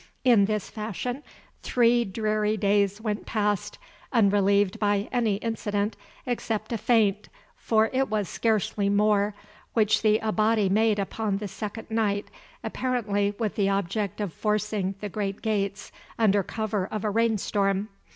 [0.23, 1.21] In this fashion
[1.61, 3.77] three dreary days went past,
[4.11, 9.35] unrelieved by any incident except a feint, for it was scarcely more,
[9.73, 12.29] which the Abati made upon the second night,
[12.63, 17.87] apparently with the object of forcing the great gates under cover of a rainstorm.